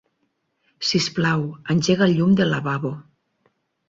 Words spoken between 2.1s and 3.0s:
llum del lavabo.